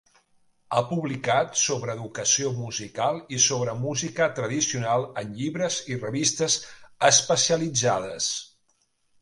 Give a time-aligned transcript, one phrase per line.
[0.77, 6.59] Ha publicat sobre educació musical i sobre música tradicional en llibres i revistes
[7.13, 8.33] especialitzades.